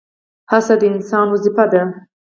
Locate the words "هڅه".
0.51-0.75